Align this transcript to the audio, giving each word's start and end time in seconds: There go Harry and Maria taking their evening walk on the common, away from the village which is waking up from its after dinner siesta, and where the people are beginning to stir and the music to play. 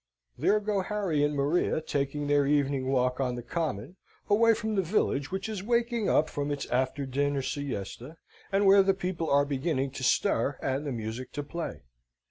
There 0.35 0.59
go 0.59 0.81
Harry 0.81 1.23
and 1.23 1.35
Maria 1.35 1.79
taking 1.79 2.25
their 2.25 2.47
evening 2.47 2.87
walk 2.87 3.19
on 3.19 3.35
the 3.35 3.43
common, 3.43 3.97
away 4.31 4.55
from 4.55 4.73
the 4.73 4.81
village 4.81 5.29
which 5.31 5.47
is 5.47 5.61
waking 5.61 6.09
up 6.09 6.27
from 6.27 6.49
its 6.49 6.65
after 6.71 7.05
dinner 7.05 7.43
siesta, 7.43 8.17
and 8.51 8.65
where 8.65 8.81
the 8.81 8.95
people 8.95 9.29
are 9.29 9.45
beginning 9.45 9.91
to 9.91 10.03
stir 10.03 10.57
and 10.59 10.87
the 10.87 10.91
music 10.91 11.31
to 11.33 11.43
play. 11.43 11.81